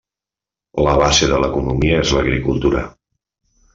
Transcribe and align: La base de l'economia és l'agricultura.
La 0.87 0.95
base 1.01 1.29
de 1.33 1.39
l'economia 1.43 1.99
és 2.07 2.15
l'agricultura. 2.17 2.87